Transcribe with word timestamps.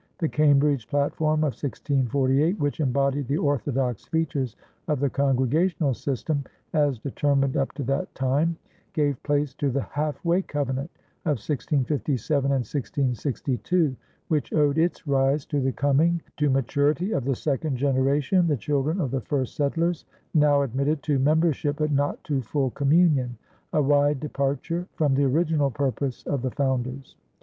The 0.17 0.27
Cambridge 0.27 0.87
platform 0.87 1.41
of 1.41 1.53
1648, 1.53 2.57
which 2.57 2.79
embodied 2.79 3.27
the 3.27 3.37
orthodox 3.37 4.03
features 4.05 4.55
of 4.87 4.99
the 4.99 5.11
Congregational 5.11 5.93
system 5.93 6.43
as 6.73 6.97
determined 6.97 7.55
up 7.55 7.71
to 7.73 7.83
that 7.83 8.11
time, 8.15 8.57
gave 8.93 9.21
place 9.21 9.53
to 9.53 9.69
the 9.69 9.83
Half 9.83 10.25
Way 10.25 10.41
Covenant 10.41 10.89
of 11.25 11.37
1657 11.37 12.45
and 12.45 12.61
1662, 12.65 13.95
which 14.27 14.51
owed 14.53 14.79
its 14.79 15.05
rise 15.05 15.45
to 15.45 15.59
the 15.61 15.71
coming 15.71 16.23
to 16.37 16.49
maturity 16.49 17.11
of 17.11 17.23
the 17.23 17.35
second 17.35 17.75
generation, 17.77 18.47
the 18.47 18.57
children 18.57 18.99
of 18.99 19.11
the 19.11 19.21
first 19.21 19.55
settlers, 19.55 20.05
now 20.33 20.63
admitted 20.63 21.03
to 21.03 21.19
membership 21.19 21.75
but 21.75 21.91
not 21.91 22.23
to 22.23 22.41
full 22.41 22.71
communion 22.71 23.37
a 23.71 23.83
wide 23.83 24.19
departure 24.19 24.87
from 24.95 25.13
the 25.13 25.25
original 25.25 25.69
purpose 25.69 26.23
of 26.25 26.41
the 26.41 26.49
founders. 26.49 27.15